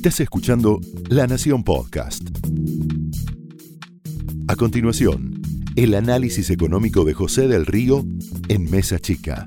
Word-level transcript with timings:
Estás 0.00 0.20
escuchando 0.20 0.80
La 1.10 1.26
Nación 1.26 1.62
Podcast. 1.62 2.22
A 4.48 4.56
continuación, 4.56 5.42
el 5.76 5.94
análisis 5.94 6.48
económico 6.48 7.04
de 7.04 7.12
José 7.12 7.48
del 7.48 7.66
Río 7.66 8.06
en 8.48 8.70
Mesa 8.70 8.98
Chica. 8.98 9.46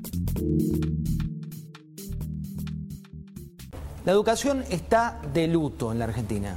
La 4.04 4.12
educación 4.12 4.62
está 4.70 5.20
de 5.32 5.48
luto 5.48 5.90
en 5.90 5.98
la 5.98 6.04
Argentina. 6.04 6.56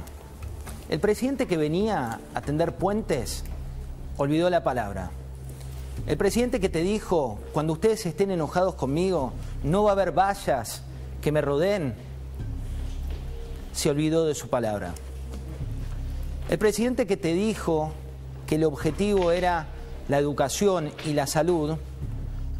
El 0.88 1.00
presidente 1.00 1.48
que 1.48 1.56
venía 1.56 2.20
a 2.34 2.40
tender 2.40 2.76
puentes 2.76 3.42
olvidó 4.16 4.48
la 4.48 4.62
palabra. 4.62 5.10
El 6.06 6.16
presidente 6.16 6.60
que 6.60 6.68
te 6.68 6.82
dijo, 6.82 7.40
cuando 7.52 7.72
ustedes 7.72 8.06
estén 8.06 8.30
enojados 8.30 8.76
conmigo, 8.76 9.32
no 9.64 9.82
va 9.82 9.90
a 9.90 9.94
haber 9.94 10.12
vallas 10.16 10.84
que 11.20 11.32
me 11.32 11.40
rodeen, 11.40 11.94
se 13.78 13.90
olvidó 13.90 14.26
de 14.26 14.34
su 14.34 14.48
palabra. 14.48 14.92
El 16.50 16.58
presidente 16.58 17.06
que 17.06 17.16
te 17.16 17.32
dijo 17.32 17.92
que 18.48 18.56
el 18.56 18.64
objetivo 18.64 19.30
era 19.30 19.68
la 20.08 20.18
educación 20.18 20.90
y 21.06 21.12
la 21.12 21.28
salud, 21.28 21.76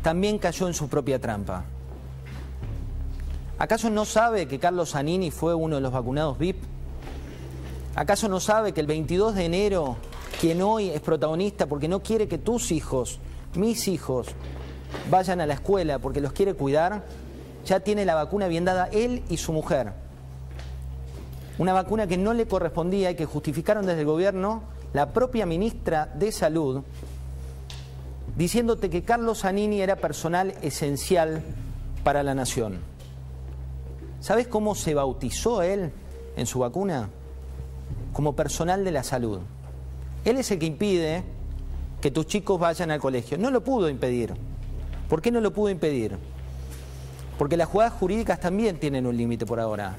también 0.01 0.39
cayó 0.39 0.69
en 0.69 0.75
su 0.75 0.89
propia 0.89 1.19
trampa. 1.21 1.65
¿Acaso 3.59 3.91
no 3.91 4.05
sabe 4.05 4.47
que 4.47 4.61
Carlos 4.61 4.93
Zanini 4.93 5.33
fue 5.33 5.57
uno 5.57 5.75
de 5.75 5.81
los 5.81 5.93
vacunados 5.93 6.39
VIP? 6.39 6.63
¿Acaso 7.97 8.29
no 8.29 8.39
sabe 8.39 8.73
que 8.73 8.81
el 8.81 8.87
22 8.87 9.35
de 9.35 9.45
enero, 9.45 9.97
quien 10.41 10.63
hoy 10.63 10.91
es 10.91 11.01
protagonista 11.01 11.67
porque 11.67 11.89
no 11.89 12.01
quiere 12.01 12.29
que 12.29 12.39
tus 12.39 12.71
hijos, 12.71 13.19
mis 13.57 13.89
hijos, 13.89 14.29
vayan 15.11 15.41
a 15.41 15.47
la 15.47 15.55
escuela 15.55 15.99
porque 15.99 16.21
los 16.21 16.33
quiere 16.33 16.55
cuidar, 16.55 17.03
ya 17.67 17.81
tiene 17.81 18.05
la 18.05 18.15
vacuna 18.15 18.47
bien 18.47 18.65
dada 18.65 18.89
él 18.93 19.25
y 19.29 19.39
su 19.39 19.53
mujer? 19.53 20.07
Una 21.59 21.73
vacuna 21.73 22.07
que 22.07 22.17
no 22.17 22.33
le 22.35 22.47
correspondía 22.47 23.11
y 23.11 23.17
que 23.17 23.27
justificaron 23.27 23.85
desde 23.85 24.01
el 24.01 24.07
gobierno 24.07 24.63
la 24.93 25.13
propia 25.13 25.45
ministra 25.45 26.07
de 26.07 26.31
Salud, 26.31 26.83
diciéndote 28.37 28.89
que 28.89 29.03
Carlos 29.03 29.41
Zanini 29.41 29.81
era 29.81 29.97
personal 29.97 30.55
esencial 30.63 31.43
para 32.05 32.23
la 32.23 32.35
nación. 32.35 32.79
¿Sabes 34.21 34.47
cómo 34.47 34.75
se 34.75 34.95
bautizó 34.95 35.63
él 35.63 35.93
en 36.37 36.47
su 36.47 36.61
vacuna? 36.61 37.11
Como 38.13 38.37
personal 38.37 38.85
de 38.85 38.93
la 38.93 39.03
salud. 39.03 39.41
Él 40.25 40.39
es 40.39 40.51
el 40.51 40.59
que 40.59 40.67
impide 40.67 41.25
que 42.01 42.11
tus 42.11 42.27
chicos 42.27 42.59
vayan 42.61 42.91
al 42.91 43.01
colegio. 43.01 43.39
No 43.39 43.51
lo 43.51 43.63
pudo 43.63 43.89
impedir. 43.89 44.35
¿Por 45.09 45.21
qué 45.21 45.31
no 45.31 45.41
lo 45.41 45.53
pudo 45.53 45.71
impedir? 45.71 46.17
Porque 47.39 47.57
las 47.57 47.69
jugadas 47.69 47.95
jurídicas 47.95 48.41
también 48.41 48.79
tienen 48.79 49.07
un 49.07 49.17
límite 49.17 49.47
por 49.47 49.59
ahora. 49.61 49.97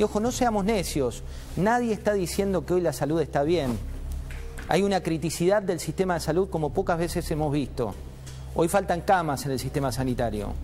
Y 0.00 0.02
ojo, 0.02 0.18
no 0.18 0.32
seamos 0.32 0.64
necios. 0.64 1.22
Nadie 1.56 1.92
está 1.92 2.14
diciendo 2.14 2.64
que 2.64 2.72
hoy 2.72 2.80
la 2.80 2.94
salud 2.94 3.20
está 3.20 3.42
bien. 3.42 3.78
Hay 4.66 4.82
una 4.82 5.02
criticidad 5.02 5.60
del 5.60 5.78
sistema 5.78 6.14
de 6.14 6.20
salud 6.20 6.48
como 6.48 6.72
pocas 6.72 6.96
veces 6.96 7.30
hemos 7.30 7.52
visto. 7.52 7.94
Hoy 8.54 8.68
faltan 8.68 9.02
camas 9.02 9.44
en 9.44 9.52
el 9.52 9.58
sistema 9.58 9.92
sanitario. 9.92 10.54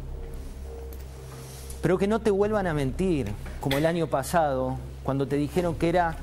Pero 1.82 1.98
que 1.98 2.08
no 2.08 2.20
te 2.20 2.30
vuelvan 2.30 2.66
a 2.66 2.72
mentir, 2.72 3.30
como 3.60 3.76
el 3.76 3.84
año 3.84 4.06
pasado, 4.06 4.78
cuando 5.04 5.28
te 5.28 5.36
dijeron 5.36 5.74
que 5.74 5.90
era 5.90 6.16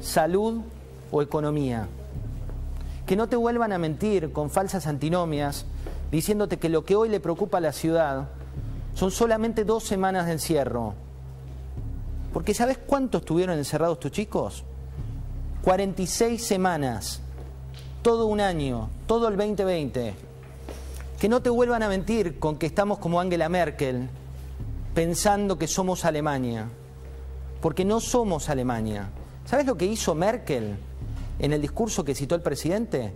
salud 0.00 0.62
o 1.12 1.22
economía. 1.22 1.86
Que 3.06 3.14
no 3.14 3.28
te 3.28 3.36
vuelvan 3.36 3.74
a 3.74 3.78
mentir 3.78 4.32
con 4.32 4.50
falsas 4.50 4.88
antinomias, 4.88 5.66
diciéndote 6.10 6.58
que 6.58 6.68
lo 6.68 6.84
que 6.84 6.96
hoy 6.96 7.10
le 7.10 7.20
preocupa 7.20 7.58
a 7.58 7.60
la 7.60 7.72
ciudad 7.72 8.26
son 8.94 9.12
solamente 9.12 9.62
dos 9.62 9.84
semanas 9.84 10.26
de 10.26 10.32
encierro 10.32 11.05
porque 12.36 12.52
¿sabes 12.52 12.76
cuánto 12.76 13.16
estuvieron 13.16 13.56
encerrados 13.56 13.98
tus 13.98 14.12
chicos? 14.12 14.62
46 15.62 16.44
semanas, 16.44 17.22
todo 18.02 18.26
un 18.26 18.42
año, 18.42 18.90
todo 19.06 19.28
el 19.28 19.38
2020. 19.38 20.14
Que 21.18 21.28
no 21.30 21.40
te 21.40 21.48
vuelvan 21.48 21.82
a 21.82 21.88
mentir 21.88 22.38
con 22.38 22.58
que 22.58 22.66
estamos 22.66 22.98
como 22.98 23.22
Angela 23.22 23.48
Merkel, 23.48 24.10
pensando 24.92 25.56
que 25.56 25.66
somos 25.66 26.04
Alemania, 26.04 26.68
porque 27.62 27.86
no 27.86 28.00
somos 28.00 28.50
Alemania. 28.50 29.08
¿Sabes 29.46 29.64
lo 29.64 29.78
que 29.78 29.86
hizo 29.86 30.14
Merkel 30.14 30.76
en 31.38 31.54
el 31.54 31.62
discurso 31.62 32.04
que 32.04 32.14
citó 32.14 32.34
el 32.34 32.42
presidente? 32.42 33.14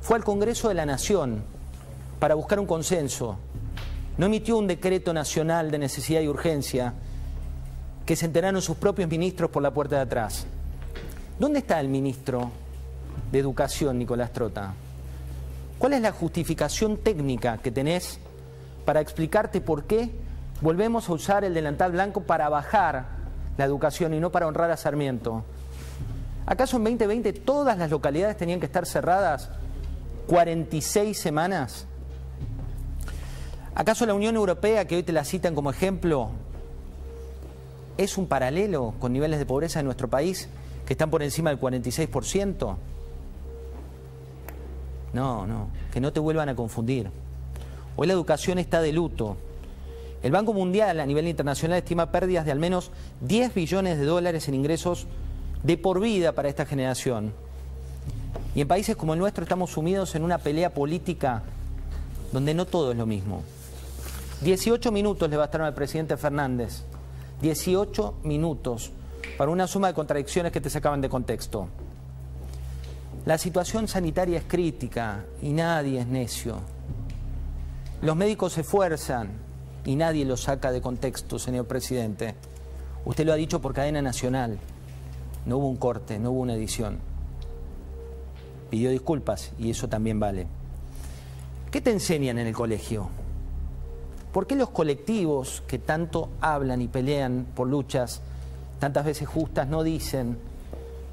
Fue 0.00 0.16
al 0.16 0.24
Congreso 0.24 0.68
de 0.68 0.74
la 0.74 0.86
Nación 0.86 1.44
para 2.18 2.34
buscar 2.34 2.58
un 2.58 2.66
consenso. 2.66 3.36
No 4.16 4.24
emitió 4.24 4.56
un 4.56 4.66
decreto 4.66 5.12
nacional 5.12 5.70
de 5.70 5.78
necesidad 5.78 6.22
y 6.22 6.28
urgencia, 6.28 6.94
que 8.08 8.16
se 8.16 8.24
enteraron 8.24 8.62
sus 8.62 8.78
propios 8.78 9.10
ministros 9.10 9.50
por 9.50 9.62
la 9.62 9.70
puerta 9.70 9.96
de 9.96 10.00
atrás. 10.00 10.46
¿Dónde 11.38 11.58
está 11.58 11.78
el 11.78 11.88
ministro 11.88 12.50
de 13.30 13.38
Educación, 13.38 13.98
Nicolás 13.98 14.32
Trota? 14.32 14.72
¿Cuál 15.78 15.92
es 15.92 16.00
la 16.00 16.12
justificación 16.12 16.96
técnica 16.96 17.58
que 17.58 17.70
tenés 17.70 18.18
para 18.86 19.02
explicarte 19.02 19.60
por 19.60 19.84
qué 19.84 20.10
volvemos 20.62 21.06
a 21.06 21.12
usar 21.12 21.44
el 21.44 21.52
delantal 21.52 21.92
blanco 21.92 22.22
para 22.22 22.48
bajar 22.48 23.08
la 23.58 23.66
educación 23.66 24.14
y 24.14 24.20
no 24.20 24.32
para 24.32 24.46
honrar 24.46 24.70
a 24.70 24.78
Sarmiento? 24.78 25.44
¿Acaso 26.46 26.78
en 26.78 26.84
2020 26.84 27.34
todas 27.34 27.76
las 27.76 27.90
localidades 27.90 28.38
tenían 28.38 28.58
que 28.58 28.64
estar 28.64 28.86
cerradas 28.86 29.50
46 30.28 31.20
semanas? 31.20 31.84
¿Acaso 33.74 34.06
la 34.06 34.14
Unión 34.14 34.34
Europea, 34.34 34.86
que 34.86 34.96
hoy 34.96 35.02
te 35.02 35.12
la 35.12 35.24
citan 35.24 35.54
como 35.54 35.68
ejemplo, 35.68 36.30
es 37.98 38.16
un 38.16 38.26
paralelo 38.26 38.94
con 38.98 39.12
niveles 39.12 39.38
de 39.38 39.44
pobreza 39.44 39.80
en 39.80 39.86
nuestro 39.86 40.08
país 40.08 40.48
que 40.86 40.94
están 40.94 41.10
por 41.10 41.22
encima 41.22 41.50
del 41.50 41.60
46%? 41.60 42.76
No, 45.12 45.46
no, 45.46 45.68
que 45.92 46.00
no 46.00 46.12
te 46.12 46.20
vuelvan 46.20 46.48
a 46.48 46.54
confundir. 46.56 47.10
Hoy 47.96 48.06
la 48.06 48.12
educación 48.12 48.58
está 48.58 48.80
de 48.80 48.92
luto. 48.92 49.36
El 50.22 50.32
Banco 50.32 50.52
Mundial 50.52 51.00
a 51.00 51.06
nivel 51.06 51.26
internacional 51.26 51.78
estima 51.78 52.12
pérdidas 52.12 52.44
de 52.46 52.52
al 52.52 52.58
menos 52.58 52.92
10 53.22 53.54
billones 53.54 53.98
de 53.98 54.04
dólares 54.04 54.48
en 54.48 54.54
ingresos 54.54 55.06
de 55.64 55.76
por 55.76 56.00
vida 56.00 56.32
para 56.32 56.48
esta 56.48 56.66
generación. 56.66 57.32
Y 58.54 58.60
en 58.60 58.68
países 58.68 58.96
como 58.96 59.14
el 59.14 59.18
nuestro 59.18 59.42
estamos 59.42 59.70
sumidos 59.70 60.14
en 60.14 60.22
una 60.22 60.38
pelea 60.38 60.72
política 60.72 61.42
donde 62.32 62.54
no 62.54 62.64
todo 62.64 62.92
es 62.92 62.98
lo 62.98 63.06
mismo. 63.06 63.42
18 64.42 64.92
minutos 64.92 65.28
le 65.28 65.36
bastaron 65.36 65.66
al 65.66 65.74
presidente 65.74 66.16
Fernández 66.16 66.84
18 67.40 68.14
minutos 68.24 68.92
para 69.36 69.50
una 69.50 69.66
suma 69.66 69.88
de 69.88 69.94
contradicciones 69.94 70.52
que 70.52 70.60
te 70.60 70.70
sacaban 70.70 71.00
de 71.00 71.08
contexto. 71.08 71.68
La 73.24 73.38
situación 73.38 73.88
sanitaria 73.88 74.38
es 74.38 74.44
crítica 74.44 75.24
y 75.42 75.52
nadie 75.52 76.00
es 76.00 76.06
necio. 76.06 76.60
Los 78.02 78.16
médicos 78.16 78.54
se 78.54 78.62
esfuerzan 78.62 79.30
y 79.84 79.96
nadie 79.96 80.24
lo 80.24 80.36
saca 80.36 80.72
de 80.72 80.80
contexto, 80.80 81.38
señor 81.38 81.66
presidente. 81.66 82.34
Usted 83.04 83.26
lo 83.26 83.32
ha 83.32 83.36
dicho 83.36 83.60
por 83.60 83.74
cadena 83.74 84.02
nacional. 84.02 84.58
No 85.46 85.58
hubo 85.58 85.68
un 85.68 85.76
corte, 85.76 86.18
no 86.18 86.30
hubo 86.30 86.40
una 86.40 86.54
edición. 86.54 86.98
Pidió 88.70 88.90
disculpas 88.90 89.52
y 89.58 89.70
eso 89.70 89.88
también 89.88 90.20
vale. 90.20 90.46
¿Qué 91.70 91.80
te 91.80 91.90
enseñan 91.90 92.38
en 92.38 92.46
el 92.46 92.54
colegio? 92.54 93.08
¿Por 94.32 94.46
qué 94.46 94.56
los 94.56 94.70
colectivos 94.70 95.62
que 95.66 95.78
tanto 95.78 96.28
hablan 96.40 96.82
y 96.82 96.88
pelean 96.88 97.46
por 97.54 97.66
luchas 97.66 98.20
tantas 98.78 99.04
veces 99.04 99.26
justas 99.26 99.68
no 99.68 99.82
dicen 99.82 100.38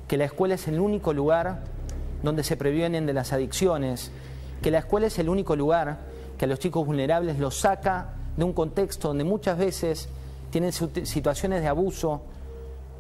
que 0.08 0.18
la 0.18 0.26
escuela 0.26 0.56
es 0.56 0.68
el 0.68 0.80
único 0.80 1.14
lugar 1.14 1.64
donde 2.24 2.44
se 2.44 2.58
previenen 2.58 3.06
de 3.06 3.14
las 3.14 3.34
adicciones, 3.34 4.12
que 4.62 4.72
la 4.72 4.80
escuela 4.80 5.08
es 5.08 5.18
el 5.20 5.30
único 5.30 5.56
lugar 5.56 6.00
que 6.38 6.46
a 6.46 6.48
los 6.48 6.60
chicos 6.60 6.86
vulnerables 6.86 7.40
los 7.40 7.60
saca 7.60 8.16
de 8.36 8.44
un 8.44 8.54
contexto 8.54 9.08
donde 9.08 9.24
muchas 9.24 9.58
veces 9.58 10.10
tienen 10.50 10.74
situaciones 10.74 11.62
de 11.62 11.68
abuso 11.68 12.22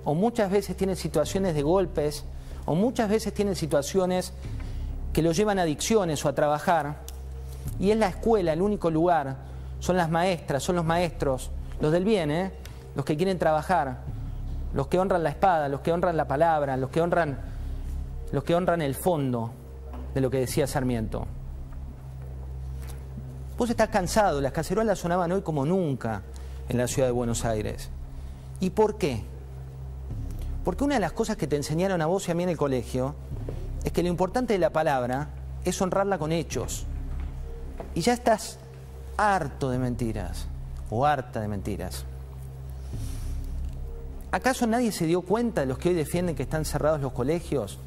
o 0.05 0.13
muchas 0.13 0.49
veces 0.49 0.77
tienen 0.77 0.95
situaciones 0.95 1.55
de 1.55 1.61
golpes 1.61 2.23
o 2.65 2.75
muchas 2.75 3.09
veces 3.09 3.33
tienen 3.33 3.55
situaciones 3.55 4.33
que 5.11 5.21
los 5.21 5.35
llevan 5.35 5.59
a 5.59 5.63
adicciones 5.63 6.23
o 6.25 6.29
a 6.29 6.35
trabajar 6.35 6.97
y 7.79 7.91
es 7.91 7.97
la 7.97 8.07
escuela 8.07 8.53
el 8.53 8.61
único 8.61 8.89
lugar 8.89 9.37
son 9.79 9.97
las 9.97 10.09
maestras, 10.09 10.63
son 10.63 10.75
los 10.75 10.85
maestros, 10.85 11.51
los 11.79 11.91
del 11.91 12.03
bien, 12.03 12.31
¿eh? 12.31 12.51
los 12.95 13.05
que 13.05 13.17
quieren 13.17 13.37
trabajar, 13.37 13.99
los 14.73 14.87
que 14.87 14.99
honran 14.99 15.23
la 15.23 15.29
espada, 15.29 15.69
los 15.69 15.81
que 15.81 15.91
honran 15.91 16.17
la 16.17 16.27
palabra, 16.27 16.77
los 16.77 16.89
que 16.89 17.01
honran, 17.01 17.37
los 18.31 18.43
que 18.43 18.55
honran 18.55 18.81
el 18.81 18.95
fondo 18.95 19.51
de 20.13 20.21
lo 20.21 20.29
que 20.29 20.39
decía 20.39 20.67
Sarmiento. 20.67 21.27
Vos 23.57 23.69
estás 23.69 23.89
cansado, 23.89 24.41
las 24.41 24.51
cacerolas 24.51 24.99
sonaban 24.99 25.31
hoy 25.31 25.41
como 25.41 25.65
nunca 25.65 26.23
en 26.67 26.77
la 26.77 26.87
ciudad 26.87 27.07
de 27.07 27.13
Buenos 27.13 27.45
Aires. 27.45 27.89
¿Y 28.59 28.71
por 28.71 28.97
qué? 28.97 29.23
Porque 30.63 30.83
una 30.83 30.95
de 30.95 31.01
las 31.01 31.13
cosas 31.13 31.37
que 31.37 31.47
te 31.47 31.55
enseñaron 31.55 32.01
a 32.01 32.05
vos 32.05 32.27
y 32.27 32.31
a 32.31 32.35
mí 32.35 32.43
en 32.43 32.49
el 32.49 32.57
colegio 32.57 33.15
es 33.83 33.91
que 33.91 34.01
lo 34.01 34.09
importante 34.09 34.53
de 34.53 34.59
la 34.59 34.71
palabra 34.71 35.29
es 35.63 35.81
honrarla 35.81 36.17
con 36.17 36.31
hechos. 36.31 36.85
Y 37.93 38.01
ya 38.01 38.13
estás 38.13 38.59
harto 39.17 39.69
de 39.69 39.79
mentiras 39.79 40.47
o 40.89 41.05
harta 41.05 41.41
de 41.41 41.47
mentiras. 41.47 42.05
¿Acaso 44.31 44.67
nadie 44.67 44.91
se 44.91 45.05
dio 45.05 45.21
cuenta 45.21 45.61
de 45.61 45.67
los 45.67 45.77
que 45.77 45.89
hoy 45.89 45.95
defienden 45.95 46.35
que 46.35 46.43
están 46.43 46.65
cerrados 46.65 46.99
los 46.99 47.13
colegios? 47.13 47.79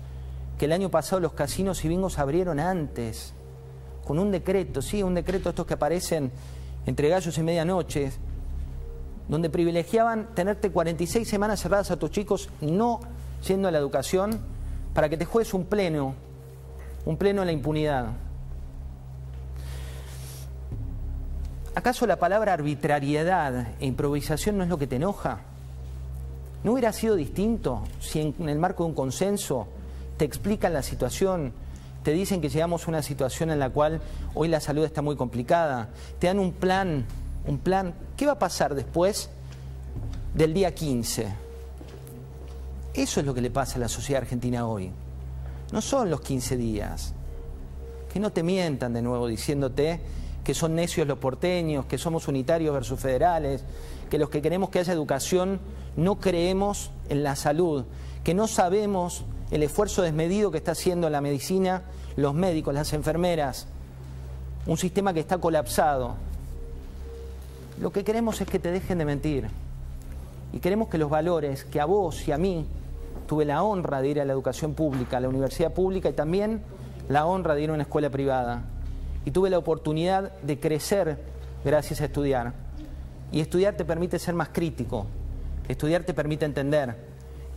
Que 0.58 0.64
el 0.64 0.72
año 0.72 0.90
pasado 0.90 1.20
los 1.20 1.34
casinos 1.34 1.84
y 1.84 1.88
bingos 1.88 2.19
abrieron 2.19 2.58
antes, 2.58 3.34
con 4.06 4.19
un 4.19 4.30
decreto, 4.30 4.80
sí, 4.80 5.02
un 5.02 5.14
decreto 5.14 5.50
estos 5.50 5.66
que 5.66 5.75
aparecen 5.75 6.32
entre 6.86 7.10
gallos 7.10 7.36
y 7.36 7.42
medianoche, 7.42 8.12
donde 9.28 9.50
privilegiaban 9.50 10.34
tenerte 10.34 10.70
46 10.70 11.28
semanas 11.28 11.60
cerradas 11.60 11.90
a 11.90 11.98
tus 11.98 12.10
chicos, 12.10 12.48
no 12.62 13.00
yendo 13.46 13.69
a 13.69 13.70
la 13.70 13.78
educación, 13.78 14.40
para 14.94 15.10
que 15.10 15.19
te 15.19 15.26
juegues 15.26 15.52
un 15.52 15.66
pleno, 15.66 16.14
un 17.04 17.19
pleno 17.19 17.42
en 17.42 17.46
la 17.46 17.52
impunidad. 17.52 18.06
¿Acaso 21.78 22.08
la 22.08 22.16
palabra 22.16 22.54
arbitrariedad 22.54 23.69
e 23.78 23.86
improvisación 23.86 24.58
no 24.58 24.64
es 24.64 24.69
lo 24.69 24.78
que 24.78 24.88
te 24.88 24.96
enoja? 24.96 25.42
¿No 26.64 26.72
hubiera 26.72 26.92
sido 26.92 27.14
distinto 27.14 27.84
si 28.00 28.20
en, 28.20 28.48
el 28.48 28.58
marco 28.58 28.82
de 28.82 28.88
un 28.88 28.96
consenso 28.96 29.69
te 30.16 30.25
explican 30.25 30.72
la 30.72 30.82
situación, 30.82 31.52
te 32.02 32.10
dicen 32.10 32.40
que 32.40 32.48
llegamos 32.48 32.84
a 32.84 32.90
una 32.90 33.00
situación 33.00 33.52
en 33.52 33.60
la 33.60 33.70
cual 33.70 34.00
hoy 34.34 34.48
la 34.48 34.58
salud 34.58 34.84
está 34.84 35.02
muy 35.02 35.14
complicada, 35.14 35.90
te 36.19 36.26
dan 36.26 36.40
un 36.40 36.50
plan, 36.50 37.04
un 37.46 37.58
plan, 37.58 37.94
¿qué 38.16 38.26
va 38.26 38.32
a 38.32 38.38
pasar 38.40 38.75
después 38.75 39.30
del 40.34 40.54
día 40.54 40.75
15? 40.75 41.28
Eso 42.92 43.20
es 43.20 43.25
lo 43.25 43.34
que 43.34 43.40
le 43.40 43.52
pasa 43.52 43.76
a 43.76 43.78
la 43.78 43.88
sociedad 43.88 44.22
argentina 44.22 44.66
hoy. 44.66 44.90
No 45.70 45.80
son 45.80 46.10
los 46.10 46.22
15 46.22 46.56
días. 46.56 47.14
Que 48.12 48.19
no 48.19 48.32
te 48.32 48.42
mientan 48.42 48.92
de 48.94 49.00
nuevo 49.00 49.28
diciéndote 49.28 50.00
que 50.49 50.55
son 50.55 50.77
necios 50.77 51.06
los 51.06 51.19
porteños, 51.19 51.85
que 51.85 51.99
somos 51.99 52.27
unitarios 52.27 52.73
versus 52.73 52.99
federales, 52.99 53.62
que 54.09 54.17
los 54.17 54.31
que 54.31 54.41
queremos 54.41 54.71
que 54.71 54.79
haya 54.79 54.95
educación 54.95 55.61
no 55.95 56.21
creemos 56.21 56.91
en 57.11 57.23
la 57.23 57.37
salud, 57.37 57.85
que 58.25 58.33
no 58.33 58.49
sabemos 58.49 59.27
el 59.50 59.62
esfuerzo 59.62 60.00
desmedido 60.00 60.50
que 60.50 60.56
está 60.56 60.73
haciendo 60.73 61.11
la 61.11 61.21
medicina, 61.21 61.83
los 62.17 62.33
médicos, 62.33 62.73
las 62.73 62.95
enfermeras, 62.95 63.67
un 64.65 64.79
sistema 64.79 65.12
que 65.12 65.21
está 65.21 65.37
colapsado. 65.37 66.15
Lo 67.79 67.93
que 67.93 68.03
queremos 68.03 68.41
es 68.41 68.49
que 68.49 68.59
te 68.59 68.71
dejen 68.71 68.97
de 68.97 69.05
mentir 69.05 69.49
y 70.55 70.61
queremos 70.61 70.89
que 70.89 70.97
los 70.97 71.11
valores 71.11 71.65
que 71.65 71.79
a 71.79 71.85
vos 71.85 72.27
y 72.27 72.33
a 72.33 72.39
mí 72.39 72.65
tuve 73.27 73.45
la 73.45 73.62
honra 73.62 74.00
de 74.00 74.09
ir 74.09 74.21
a 74.23 74.25
la 74.25 74.33
educación 74.33 74.73
pública, 74.73 75.19
a 75.19 75.21
la 75.21 75.29
universidad 75.29 75.75
pública 75.75 76.09
y 76.09 76.15
también 76.15 76.62
la 77.11 77.27
honra 77.27 77.55
de 77.55 77.65
ir 77.65 77.69
a 77.69 77.75
una 77.75 77.83
escuela 77.83 78.09
privada 78.09 78.65
y 79.28 79.30
tuve 79.30 79.50
la 79.50 79.58
oportunidad 79.58 80.32
de 80.40 80.58
crecer 80.58 81.19
gracias 81.62 82.00
a 82.00 82.06
estudiar. 82.06 82.54
Y 83.30 83.40
estudiar 83.40 83.76
te 83.76 83.84
permite 83.84 84.19
ser 84.19 84.34
más 84.34 84.48
crítico, 84.48 85.04
estudiar 85.69 86.02
te 86.04 86.14
permite 86.14 86.46
entender, 86.46 86.96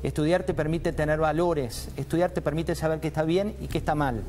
estudiar 0.04 0.44
te 0.44 0.54
permite 0.54 0.92
tener 0.92 1.18
valores, 1.18 1.88
estudiar 1.96 2.32
te 2.32 2.42
permite 2.42 2.76
saber 2.76 3.00
qué 3.00 3.08
está 3.08 3.24
bien 3.24 3.56
y 3.62 3.68
qué 3.68 3.78
está 3.78 3.96
mal. 3.96 4.22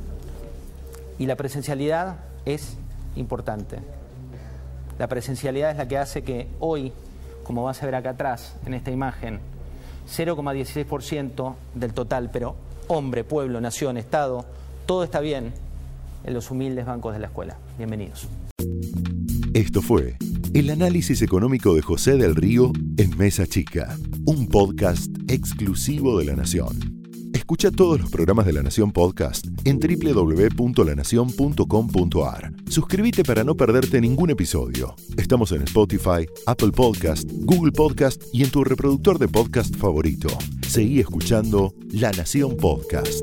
Y 1.19 1.27
la 1.27 1.35
presencialidad 1.35 2.19
es 2.45 2.77
importante. 3.17 3.81
La 5.01 5.09
presencialidad 5.09 5.73
es 5.73 5.79
la 5.79 5.89
que 5.89 5.99
hace 5.99 6.23
que 6.23 6.47
hoy, 6.61 6.93
como 7.43 7.65
vas 7.65 7.83
a 7.83 7.87
ver 7.87 7.97
acá 7.97 8.11
atrás 8.11 8.55
en 8.67 8.75
esta 8.75 8.93
imagen, 8.93 9.41
0,16% 10.09 11.55
del 11.75 11.93
total, 11.93 12.31
pero 12.33 12.55
hombre, 12.87 13.25
pueblo, 13.25 13.61
nación, 13.61 13.97
Estado, 13.97 14.45
todo 14.87 15.03
está 15.03 15.19
bien 15.19 15.53
en 16.25 16.35
los 16.35 16.51
humildes 16.51 16.87
bancos 16.87 17.15
de 17.15 17.21
la 17.21 17.27
escuela. 17.27 17.59
Bienvenidos. 17.79 18.29
Esto 19.55 19.83
fue 19.83 20.17
el 20.55 20.71
análisis 20.71 21.21
económico 21.23 21.75
de 21.75 21.83
José 21.83 22.17
del 22.17 22.35
Río 22.35 22.73
en 22.97 23.17
Mesa 23.17 23.47
Chica, 23.47 23.97
un 24.25 24.49
podcast 24.49 25.11
exclusivo 25.29 26.19
de 26.19 26.25
La 26.27 26.35
Nación. 26.37 27.01
Escucha 27.33 27.71
todos 27.71 28.01
los 28.01 28.11
programas 28.11 28.45
de 28.47 28.53
La 28.53 28.63
Nación 28.63 28.93
Podcast 28.93 29.47
en 29.65 29.79
www.lanacion.com.ar. 29.79 32.53
Suscríbete 32.69 33.25
para 33.25 33.45
no 33.45 33.57
perderte 33.57 34.01
ningún 34.01 34.31
episodio. 34.31 34.95
Estamos 35.17 35.53
en 35.53 35.63
Spotify, 35.63 36.27
Apple 36.47 36.73
Podcast, 36.73 37.31
Google 37.31 37.73
Podcast 37.73 38.23
y 38.33 38.43
en 38.45 38.51
tu 38.51 38.65
reproductor 38.65 39.19
de 39.19 39.29
podcast 39.29 39.77
favorito. 39.77 40.29
Seguí 40.67 41.01
escuchando 41.01 41.75
La 41.91 42.11
Nación 42.13 42.57
Podcast. 42.57 43.23